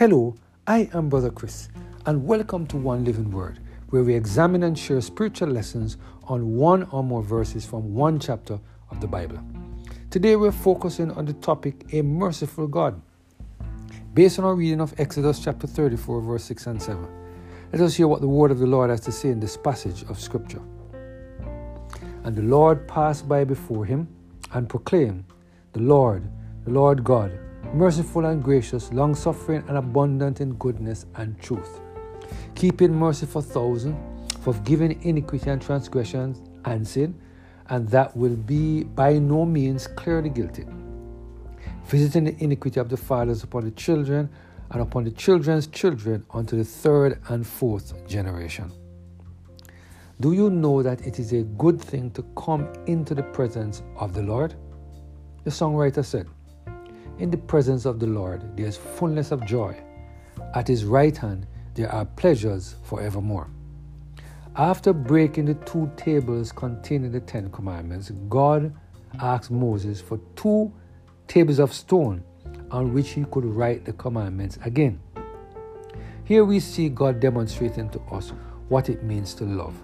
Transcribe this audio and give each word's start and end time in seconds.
Hello, 0.00 0.34
I 0.66 0.88
am 0.94 1.10
Brother 1.10 1.30
Chris, 1.30 1.68
and 2.06 2.26
welcome 2.26 2.66
to 2.68 2.78
One 2.78 3.04
Living 3.04 3.30
Word, 3.30 3.60
where 3.90 4.02
we 4.02 4.14
examine 4.14 4.62
and 4.62 4.78
share 4.78 4.98
spiritual 5.02 5.50
lessons 5.50 5.98
on 6.24 6.56
one 6.56 6.84
or 6.84 7.04
more 7.04 7.22
verses 7.22 7.66
from 7.66 7.92
one 7.92 8.18
chapter 8.18 8.58
of 8.90 8.98
the 9.02 9.06
Bible. 9.06 9.38
Today 10.08 10.36
we're 10.36 10.52
focusing 10.52 11.10
on 11.10 11.26
the 11.26 11.34
topic 11.34 11.92
A 11.92 12.00
Merciful 12.00 12.66
God, 12.66 12.98
based 14.14 14.38
on 14.38 14.46
our 14.46 14.54
reading 14.54 14.80
of 14.80 14.94
Exodus 14.96 15.38
chapter 15.38 15.66
34, 15.66 16.22
verse 16.22 16.44
6 16.44 16.66
and 16.68 16.82
7. 16.82 17.06
Let 17.70 17.82
us 17.82 17.94
hear 17.94 18.08
what 18.08 18.22
the 18.22 18.26
word 18.26 18.50
of 18.50 18.58
the 18.58 18.66
Lord 18.66 18.88
has 18.88 19.00
to 19.00 19.12
say 19.12 19.28
in 19.28 19.38
this 19.38 19.58
passage 19.58 20.04
of 20.04 20.18
Scripture. 20.18 20.62
And 22.24 22.34
the 22.34 22.40
Lord 22.40 22.88
passed 22.88 23.28
by 23.28 23.44
before 23.44 23.84
him 23.84 24.08
and 24.54 24.66
proclaimed, 24.66 25.24
The 25.74 25.80
Lord, 25.80 26.26
the 26.64 26.70
Lord 26.70 27.04
God, 27.04 27.38
merciful 27.72 28.26
and 28.26 28.42
gracious, 28.42 28.92
long 28.92 29.14
suffering 29.14 29.62
and 29.68 29.76
abundant 29.76 30.40
in 30.40 30.54
goodness 30.54 31.06
and 31.16 31.40
truth, 31.40 31.80
keeping 32.54 32.92
mercy 32.92 33.26
for 33.26 33.42
thousands, 33.42 33.96
forgiving 34.40 35.00
iniquity 35.02 35.50
and 35.50 35.62
transgressions 35.62 36.42
and 36.64 36.86
sin, 36.86 37.18
and 37.68 37.88
that 37.88 38.16
will 38.16 38.36
be 38.36 38.82
by 38.82 39.18
no 39.18 39.44
means 39.44 39.86
clearly 39.86 40.30
guilty, 40.30 40.66
visiting 41.84 42.24
the 42.24 42.42
iniquity 42.42 42.80
of 42.80 42.88
the 42.88 42.96
fathers 42.96 43.44
upon 43.44 43.64
the 43.64 43.70
children 43.72 44.28
and 44.70 44.82
upon 44.82 45.04
the 45.04 45.10
children's 45.10 45.66
children 45.68 46.24
unto 46.32 46.56
the 46.56 46.64
third 46.64 47.20
and 47.28 47.46
fourth 47.46 48.06
generation. 48.06 48.70
Do 50.20 50.32
you 50.32 50.50
know 50.50 50.82
that 50.82 51.06
it 51.06 51.18
is 51.18 51.32
a 51.32 51.42
good 51.42 51.80
thing 51.80 52.10
to 52.12 52.22
come 52.36 52.70
into 52.86 53.14
the 53.14 53.22
presence 53.22 53.82
of 53.96 54.12
the 54.12 54.22
Lord? 54.22 54.54
The 55.44 55.50
songwriter 55.50 56.04
said, 56.04 56.28
in 57.20 57.30
the 57.30 57.36
presence 57.36 57.84
of 57.84 58.00
the 58.00 58.06
Lord 58.06 58.56
there 58.56 58.66
is 58.66 58.76
fullness 58.76 59.30
of 59.30 59.44
joy. 59.44 59.76
At 60.54 60.66
his 60.66 60.84
right 60.84 61.16
hand 61.16 61.46
there 61.74 61.92
are 61.92 62.06
pleasures 62.06 62.76
forevermore. 62.82 63.50
After 64.56 64.92
breaking 64.92 65.44
the 65.44 65.54
two 65.54 65.90
tables 65.96 66.50
containing 66.50 67.12
the 67.12 67.20
Ten 67.20 67.50
Commandments, 67.52 68.10
God 68.28 68.74
asked 69.20 69.50
Moses 69.50 70.00
for 70.00 70.18
two 70.34 70.72
tables 71.28 71.60
of 71.60 71.72
stone 71.72 72.24
on 72.70 72.94
which 72.94 73.10
he 73.10 73.24
could 73.30 73.44
write 73.44 73.84
the 73.84 73.92
commandments 73.92 74.58
again. 74.64 74.98
Here 76.24 76.44
we 76.44 76.58
see 76.58 76.88
God 76.88 77.20
demonstrating 77.20 77.90
to 77.90 78.00
us 78.12 78.32
what 78.68 78.88
it 78.88 79.04
means 79.04 79.34
to 79.34 79.44
love. 79.44 79.74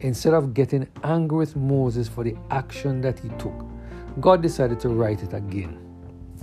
Instead 0.00 0.34
of 0.34 0.52
getting 0.52 0.86
angry 1.02 1.38
with 1.38 1.56
Moses 1.56 2.06
for 2.06 2.22
the 2.22 2.36
action 2.50 3.00
that 3.00 3.18
he 3.18 3.28
took, 3.30 3.64
God 4.20 4.42
decided 4.42 4.78
to 4.80 4.90
write 4.90 5.22
it 5.22 5.32
again. 5.32 5.85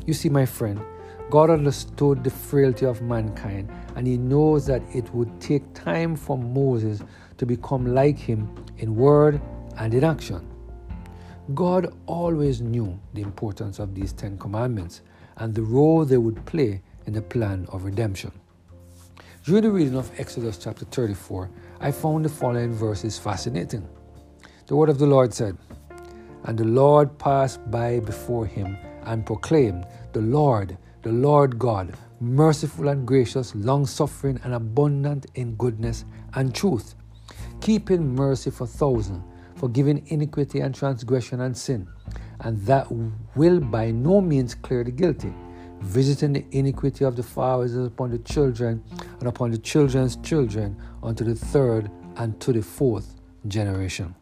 You 0.05 0.13
see, 0.13 0.29
my 0.29 0.45
friend, 0.45 0.81
God 1.29 1.49
understood 1.49 2.23
the 2.23 2.29
frailty 2.29 2.85
of 2.85 3.01
mankind 3.01 3.71
and 3.95 4.05
he 4.05 4.17
knows 4.17 4.65
that 4.67 4.81
it 4.93 5.13
would 5.13 5.39
take 5.39 5.73
time 5.73 6.15
for 6.15 6.37
Moses 6.37 7.01
to 7.37 7.45
become 7.45 7.93
like 7.93 8.17
him 8.17 8.53
in 8.77 8.95
word 8.95 9.41
and 9.77 9.93
in 9.93 10.03
action. 10.03 10.47
God 11.53 11.93
always 12.05 12.61
knew 12.61 12.99
the 13.13 13.21
importance 13.21 13.79
of 13.79 13.95
these 13.95 14.13
Ten 14.13 14.37
Commandments 14.37 15.01
and 15.37 15.53
the 15.55 15.61
role 15.61 16.05
they 16.05 16.17
would 16.17 16.45
play 16.45 16.81
in 17.05 17.13
the 17.13 17.21
plan 17.21 17.65
of 17.71 17.83
redemption. 17.83 18.31
During 19.43 19.63
the 19.63 19.71
reading 19.71 19.97
of 19.97 20.11
Exodus 20.19 20.57
chapter 20.57 20.85
34, 20.85 21.49
I 21.81 21.91
found 21.91 22.23
the 22.23 22.29
following 22.29 22.73
verses 22.73 23.17
fascinating. 23.19 23.87
The 24.67 24.75
word 24.75 24.89
of 24.89 24.99
the 24.99 25.07
Lord 25.07 25.33
said, 25.33 25.57
And 26.45 26.57
the 26.57 26.63
Lord 26.65 27.17
passed 27.17 27.59
by 27.69 27.99
before 27.99 28.45
him 28.45 28.77
and 29.05 29.25
proclaim, 29.25 29.85
The 30.13 30.21
Lord, 30.21 30.77
the 31.01 31.11
Lord 31.11 31.59
God, 31.59 31.95
merciful 32.19 32.87
and 32.87 33.05
gracious, 33.05 33.53
long 33.55 33.85
suffering 33.85 34.39
and 34.43 34.53
abundant 34.53 35.25
in 35.35 35.55
goodness 35.55 36.05
and 36.35 36.55
truth, 36.55 36.95
keeping 37.61 38.15
mercy 38.15 38.49
for 38.49 38.65
thousands, 38.65 39.23
forgiving 39.55 40.05
iniquity 40.07 40.61
and 40.61 40.73
transgression 40.73 41.41
and 41.41 41.55
sin, 41.57 41.87
and 42.41 42.57
that 42.65 42.87
will 43.35 43.59
by 43.59 43.91
no 43.91 44.21
means 44.21 44.55
clear 44.55 44.83
the 44.83 44.91
guilty, 44.91 45.33
visiting 45.81 46.33
the 46.33 46.45
iniquity 46.51 47.03
of 47.05 47.15
the 47.15 47.23
fathers 47.23 47.75
upon 47.75 48.09
the 48.09 48.19
children 48.19 48.83
and 49.19 49.27
upon 49.27 49.51
the 49.51 49.57
children's 49.57 50.15
children 50.17 50.77
unto 51.01 51.23
the 51.23 51.35
third 51.35 51.89
and 52.17 52.39
to 52.39 52.53
the 52.53 52.61
fourth 52.61 53.15
generation. 53.47 54.15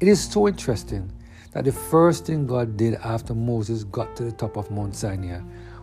It 0.00 0.08
is 0.08 0.20
so 0.22 0.46
interesting 0.48 1.10
that 1.52 1.64
the 1.64 1.72
first 1.72 2.26
thing 2.26 2.46
God 2.46 2.76
did 2.76 2.94
after 2.94 3.34
Moses 3.34 3.84
got 3.84 4.14
to 4.16 4.24
the 4.24 4.32
top 4.32 4.56
of 4.56 4.70
Mount 4.70 4.94
Sinai 4.94 5.40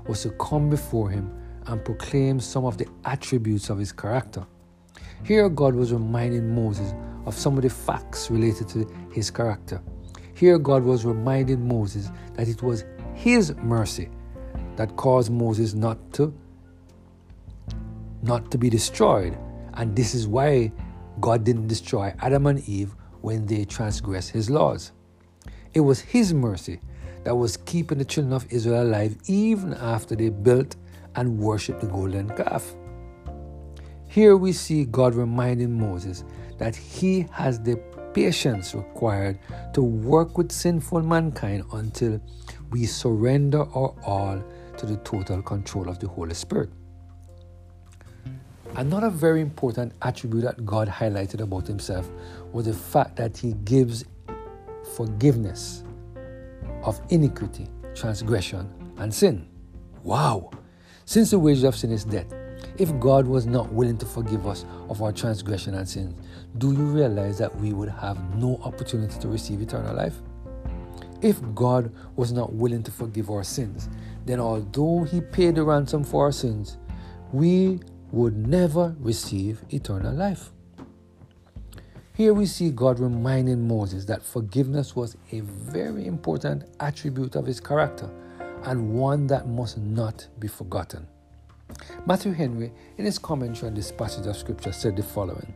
was 0.07 0.21
to 0.23 0.31
come 0.31 0.69
before 0.69 1.09
him 1.09 1.31
and 1.67 1.83
proclaim 1.83 2.39
some 2.39 2.65
of 2.65 2.77
the 2.77 2.87
attributes 3.05 3.69
of 3.69 3.77
his 3.77 3.91
character. 3.91 4.45
Here, 5.23 5.47
God 5.49 5.75
was 5.75 5.93
reminding 5.93 6.53
Moses 6.53 6.93
of 7.25 7.33
some 7.33 7.55
of 7.57 7.63
the 7.63 7.69
facts 7.69 8.29
related 8.29 8.67
to 8.69 8.85
his 9.11 9.31
character. 9.31 9.81
Here, 10.33 10.57
God 10.57 10.83
was 10.83 11.05
reminding 11.05 11.65
Moses 11.65 12.11
that 12.33 12.49
it 12.49 12.61
was 12.61 12.83
his 13.13 13.55
mercy 13.57 14.09
that 14.75 14.95
caused 14.97 15.31
Moses 15.31 15.73
not 15.73 15.97
to 16.13 16.33
not 18.21 18.49
to 18.51 18.57
be 18.57 18.69
destroyed. 18.69 19.37
And 19.73 19.95
this 19.95 20.15
is 20.15 20.27
why 20.27 20.71
God 21.19 21.43
didn't 21.43 21.67
destroy 21.67 22.13
Adam 22.19 22.47
and 22.47 22.67
Eve 22.67 22.95
when 23.21 23.45
they 23.45 23.65
transgressed 23.65 24.31
his 24.31 24.49
laws. 24.49 24.91
It 25.73 25.81
was 25.81 25.99
His 25.99 26.33
mercy 26.33 26.79
that 27.23 27.35
was 27.35 27.57
keeping 27.57 27.97
the 27.97 28.05
children 28.05 28.33
of 28.33 28.45
Israel 28.51 28.83
alive 28.83 29.15
even 29.27 29.73
after 29.73 30.15
they 30.15 30.29
built 30.29 30.75
and 31.15 31.37
worshipped 31.37 31.81
the 31.81 31.87
golden 31.87 32.29
calf. 32.29 32.75
Here 34.07 34.37
we 34.37 34.51
see 34.51 34.85
God 34.85 35.15
reminding 35.15 35.77
Moses 35.77 36.23
that 36.59 36.75
he 36.75 37.27
has 37.31 37.59
the 37.59 37.77
patience 38.13 38.75
required 38.75 39.39
to 39.73 39.81
work 39.81 40.37
with 40.37 40.51
sinful 40.51 41.01
mankind 41.01 41.63
until 41.73 42.21
we 42.69 42.85
surrender 42.85 43.61
our 43.73 43.95
all 44.05 44.43
to 44.77 44.85
the 44.85 44.97
total 44.97 45.41
control 45.41 45.89
of 45.89 45.99
the 45.99 46.07
Holy 46.07 46.33
Spirit. 46.35 46.69
Another 48.75 49.09
very 49.09 49.41
important 49.41 49.93
attribute 50.01 50.43
that 50.43 50.65
God 50.65 50.87
highlighted 50.87 51.41
about 51.41 51.67
himself 51.67 52.09
was 52.51 52.65
the 52.65 52.73
fact 52.73 53.15
that 53.17 53.37
he 53.37 53.53
gives 53.65 54.03
forgiveness 54.95 55.83
of 56.83 56.99
iniquity, 57.09 57.67
transgression, 57.95 58.69
and 58.97 59.13
sin. 59.13 59.47
Wow! 60.03 60.51
Since 61.05 61.31
the 61.31 61.39
wages 61.39 61.63
of 61.63 61.75
sin 61.75 61.91
is 61.91 62.03
death, 62.03 62.33
if 62.77 62.97
God 62.99 63.27
was 63.27 63.45
not 63.45 63.71
willing 63.71 63.97
to 63.97 64.05
forgive 64.05 64.47
us 64.47 64.65
of 64.89 65.01
our 65.01 65.11
transgression 65.11 65.75
and 65.75 65.87
sins, 65.87 66.15
do 66.57 66.71
you 66.71 66.85
realize 66.85 67.37
that 67.37 67.55
we 67.57 67.73
would 67.73 67.89
have 67.89 68.17
no 68.35 68.59
opportunity 68.63 69.19
to 69.19 69.27
receive 69.27 69.61
eternal 69.61 69.95
life? 69.95 70.15
If 71.21 71.39
God 71.55 71.93
was 72.15 72.31
not 72.31 72.53
willing 72.53 72.83
to 72.83 72.91
forgive 72.91 73.29
our 73.29 73.43
sins, 73.43 73.89
then 74.25 74.39
although 74.39 75.03
He 75.03 75.21
paid 75.21 75.55
the 75.55 75.63
ransom 75.63 76.03
for 76.03 76.25
our 76.25 76.31
sins, 76.31 76.77
we 77.31 77.79
would 78.11 78.35
never 78.35 78.95
receive 78.99 79.63
eternal 79.69 80.13
life. 80.13 80.51
Here 82.15 82.31
we 82.31 82.45
see 82.45 82.69
God 82.69 82.99
reminding 82.99 83.67
Moses 83.67 84.05
that 84.05 84.21
forgiveness 84.21 84.95
was 84.95 85.17
a 85.31 85.39
very 85.39 86.05
important 86.05 86.65
attribute 86.79 87.35
of 87.35 87.47
his 87.47 87.59
character 87.59 88.07
and 88.65 88.93
one 88.93 89.25
that 89.27 89.47
must 89.47 89.79
not 89.79 90.27
be 90.37 90.47
forgotten. 90.47 91.07
Matthew 92.05 92.33
Henry, 92.33 92.71
in 92.99 93.05
his 93.05 93.17
commentary 93.17 93.69
on 93.69 93.73
this 93.73 93.91
passage 93.91 94.27
of 94.27 94.37
Scripture, 94.37 94.71
said 94.71 94.95
the 94.95 95.01
following 95.01 95.55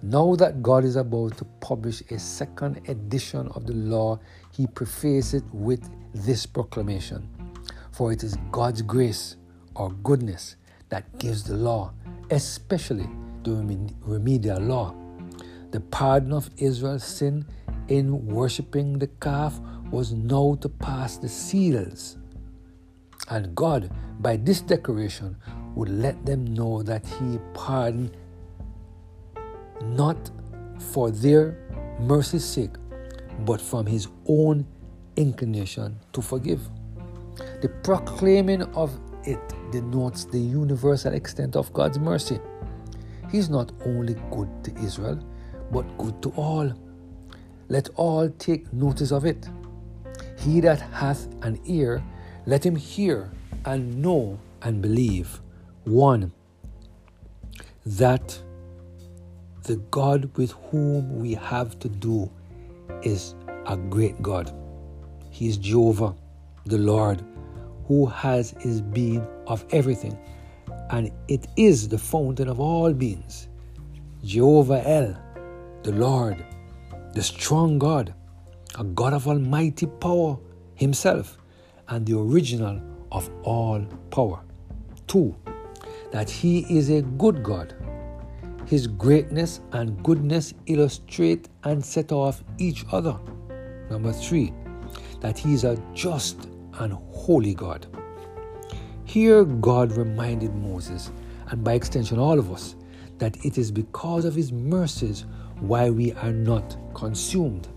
Now 0.00 0.34
that 0.36 0.62
God 0.62 0.84
is 0.84 0.96
about 0.96 1.36
to 1.36 1.44
publish 1.60 2.00
a 2.10 2.18
second 2.18 2.80
edition 2.88 3.48
of 3.48 3.66
the 3.66 3.74
law, 3.74 4.20
he 4.52 4.66
prefaced 4.66 5.34
it 5.34 5.44
with 5.52 5.86
this 6.14 6.46
proclamation 6.46 7.28
For 7.90 8.10
it 8.10 8.24
is 8.24 8.38
God's 8.52 8.80
grace 8.80 9.36
or 9.74 9.90
goodness 10.02 10.56
that 10.88 11.18
gives 11.18 11.44
the 11.44 11.56
law, 11.56 11.92
especially 12.30 13.10
the 13.42 13.52
remedial 14.06 14.58
law 14.58 14.94
the 15.72 15.80
pardon 15.80 16.32
of 16.32 16.50
Israel's 16.58 17.02
sin 17.04 17.46
in 17.88 18.26
worshipping 18.26 18.98
the 18.98 19.06
calf 19.06 19.58
was 19.90 20.12
now 20.12 20.56
to 20.60 20.68
pass 20.68 21.16
the 21.16 21.28
seals. 21.28 22.18
And 23.30 23.54
God, 23.54 23.90
by 24.20 24.36
this 24.36 24.60
declaration, 24.60 25.36
would 25.74 25.88
let 25.88 26.24
them 26.26 26.44
know 26.44 26.82
that 26.82 27.06
He 27.06 27.38
pardoned 27.54 28.16
not 29.82 30.30
for 30.78 31.10
their 31.10 31.56
mercy's 32.00 32.44
sake, 32.44 32.74
but 33.46 33.60
from 33.60 33.86
His 33.86 34.08
own 34.26 34.66
inclination 35.16 35.98
to 36.12 36.20
forgive. 36.20 36.60
The 37.62 37.68
proclaiming 37.82 38.62
of 38.74 38.98
it 39.24 39.40
denotes 39.70 40.24
the 40.24 40.38
universal 40.38 41.14
extent 41.14 41.56
of 41.56 41.72
God's 41.72 41.98
mercy. 41.98 42.38
He's 43.30 43.48
not 43.48 43.72
only 43.86 44.14
good 44.30 44.48
to 44.64 44.74
Israel, 44.84 45.18
but 45.72 45.98
good 45.98 46.22
to 46.22 46.30
all. 46.36 46.72
Let 47.68 47.88
all 47.96 48.28
take 48.28 48.72
notice 48.72 49.10
of 49.10 49.24
it. 49.24 49.48
He 50.38 50.60
that 50.60 50.80
hath 50.80 51.26
an 51.42 51.58
ear, 51.64 52.02
let 52.46 52.64
him 52.64 52.76
hear 52.76 53.30
and 53.64 54.02
know 54.02 54.38
and 54.62 54.82
believe 54.82 55.40
one, 55.84 56.32
that 57.86 58.40
the 59.64 59.76
God 59.90 60.30
with 60.36 60.52
whom 60.70 61.18
we 61.18 61.34
have 61.34 61.78
to 61.78 61.88
do 61.88 62.30
is 63.02 63.34
a 63.66 63.76
great 63.76 64.20
God. 64.20 64.52
He 65.30 65.48
is 65.48 65.56
Jehovah, 65.56 66.14
the 66.66 66.78
Lord, 66.78 67.24
who 67.86 68.06
has 68.06 68.54
his 68.60 68.80
being 68.80 69.26
of 69.46 69.64
everything, 69.70 70.18
and 70.90 71.10
it 71.28 71.46
is 71.56 71.88
the 71.88 71.98
fountain 71.98 72.48
of 72.48 72.60
all 72.60 72.92
beings. 72.92 73.48
Jehovah 74.24 74.86
El, 74.86 75.16
the 75.82 75.92
Lord, 75.92 76.44
the 77.12 77.22
strong 77.22 77.78
God, 77.78 78.14
a 78.78 78.84
God 78.84 79.12
of 79.12 79.26
almighty 79.26 79.86
power 79.86 80.38
himself, 80.76 81.38
and 81.88 82.06
the 82.06 82.16
original 82.18 82.80
of 83.10 83.28
all 83.42 83.84
power. 84.10 84.40
Two, 85.08 85.34
that 86.12 86.30
he 86.30 86.60
is 86.74 86.88
a 86.88 87.02
good 87.02 87.42
God. 87.42 87.74
His 88.66 88.86
greatness 88.86 89.60
and 89.72 90.02
goodness 90.04 90.54
illustrate 90.66 91.48
and 91.64 91.84
set 91.84 92.12
off 92.12 92.44
each 92.58 92.84
other. 92.92 93.18
Number 93.90 94.12
three, 94.12 94.52
that 95.20 95.36
he 95.36 95.52
is 95.52 95.64
a 95.64 95.76
just 95.94 96.48
and 96.74 96.92
holy 97.10 97.54
God. 97.54 97.86
Here, 99.04 99.44
God 99.44 99.96
reminded 99.96 100.54
Moses, 100.54 101.10
and 101.48 101.62
by 101.64 101.74
extension, 101.74 102.18
all 102.18 102.38
of 102.38 102.52
us, 102.52 102.76
that 103.18 103.44
it 103.44 103.58
is 103.58 103.70
because 103.70 104.24
of 104.24 104.34
his 104.34 104.52
mercies 104.52 105.26
why 105.62 105.88
we 105.90 106.12
are 106.14 106.32
not 106.32 106.76
consumed. 106.92 107.68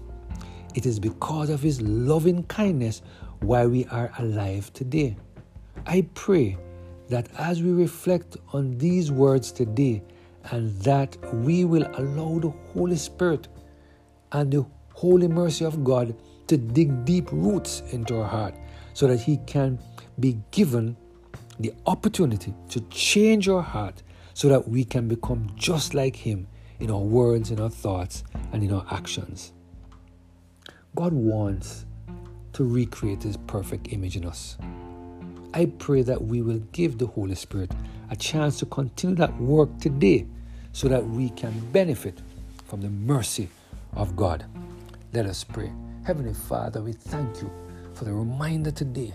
It 0.74 0.86
is 0.86 1.00
because 1.00 1.50
of 1.50 1.62
his 1.62 1.82
loving 1.82 2.44
kindness 2.44 3.02
why 3.42 3.66
we 3.68 3.86
are 3.86 4.12
alive 4.18 4.74
today. 4.74 5.16
I 5.86 6.08
pray 6.16 6.58
that 7.10 7.30
as 7.38 7.62
we 7.62 7.72
reflect 7.72 8.38
on 8.54 8.78
these 8.80 9.12
words 9.12 9.52
today, 9.52 10.02
and 10.52 10.76
that 10.82 11.18
we 11.34 11.66
will 11.66 11.88
allow 11.96 12.40
the 12.40 12.54
Holy 12.74 12.96
Spirit 12.96 13.48
and 14.32 14.52
the 14.52 14.66
holy 14.94 15.28
mercy 15.28 15.66
of 15.66 15.84
God 15.84 16.16
to 16.48 16.58
dig 16.58 17.06
deep 17.06 17.32
roots 17.32 17.82
into 17.92 18.20
our 18.20 18.28
heart 18.28 18.56
so 18.94 19.08
that 19.08 19.20
He 19.20 19.38
can 19.46 19.80
be 20.20 20.38
given 20.52 20.96
the 21.60 21.74
opportunity 21.86 22.54
to 22.70 22.82
change 22.90 23.48
our 23.50 23.62
heart 23.62 24.04
so 24.34 24.50
that 24.50 24.68
we 24.68 24.84
can 24.84 25.08
become 25.08 25.52
just 25.56 25.94
like 25.94 26.16
Him 26.16 26.48
in 26.80 26.92
our 26.92 27.00
words, 27.00 27.52
in 27.52 27.60
our 27.60 27.70
thoughts, 27.70 28.24
and 28.52 28.64
in 28.64 28.72
our 28.72 28.86
actions. 28.92 29.54
God 30.96 31.14
wants 31.14 31.86
to 32.54 32.64
recreate 32.64 33.24
His 33.24 33.38
perfect 33.48 33.92
image 33.92 34.16
in 34.16 34.26
us. 34.26 34.58
I 35.54 35.66
pray 35.66 36.02
that 36.02 36.22
we 36.22 36.42
will 36.42 36.60
give 36.72 36.98
the 36.98 37.08
Holy 37.08 37.36
Spirit 37.36 37.72
a 38.10 38.16
chance 38.16 38.60
to 38.60 38.66
continue 38.66 39.16
that 39.16 39.36
work 39.40 39.78
today 39.80 40.26
so 40.72 40.88
that 40.90 41.06
we 41.06 41.30
can 41.30 41.58
benefit 41.72 42.22
from 42.66 42.82
the 42.82 42.90
mercy 42.90 43.50
of 43.94 44.16
God. 44.16 44.46
Let 45.14 45.26
us 45.26 45.44
pray. 45.44 45.72
Heavenly 46.06 46.34
Father, 46.34 46.82
we 46.82 46.92
thank 46.94 47.42
you 47.42 47.50
for 47.94 48.06
the 48.06 48.14
reminder 48.14 48.72
today 48.72 49.14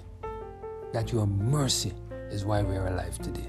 that 0.93 1.12
your 1.12 1.27
mercy 1.27 1.93
is 2.31 2.45
why 2.45 2.62
we 2.62 2.77
are 2.77 2.89
alive 2.89 3.19
today. 3.19 3.49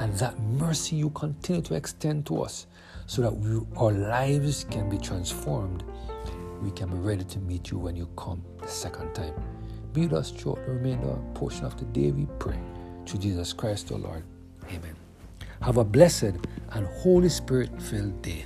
And 0.00 0.14
that 0.14 0.38
mercy 0.40 0.96
you 0.96 1.10
continue 1.10 1.62
to 1.62 1.74
extend 1.74 2.26
to 2.26 2.42
us 2.42 2.66
so 3.06 3.22
that 3.22 3.36
we, 3.36 3.60
our 3.76 3.92
lives 3.92 4.64
can 4.70 4.88
be 4.88 4.98
transformed. 4.98 5.82
We 6.62 6.70
can 6.70 6.88
be 6.88 6.96
ready 6.96 7.24
to 7.24 7.38
meet 7.40 7.70
you 7.70 7.78
when 7.78 7.96
you 7.96 8.08
come 8.16 8.42
the 8.60 8.68
second 8.68 9.14
time. 9.14 9.34
Be 9.92 10.02
with 10.02 10.12
us 10.12 10.30
throughout 10.30 10.64
the 10.66 10.72
remainder 10.72 11.18
portion 11.34 11.64
of 11.64 11.76
the 11.78 11.84
day, 11.86 12.10
we 12.12 12.26
pray. 12.38 12.58
Through 13.06 13.20
Jesus 13.20 13.52
Christ, 13.52 13.90
our 13.90 13.98
Lord. 13.98 14.24
Amen. 14.68 14.94
Have 15.62 15.78
a 15.78 15.84
blessed 15.84 16.34
and 16.72 16.86
Holy 17.02 17.28
Spirit 17.28 17.70
filled 17.80 18.20
day. 18.22 18.44